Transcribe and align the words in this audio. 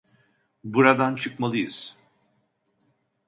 Buradan 0.63 1.15
çıkmalıyız. 1.15 1.97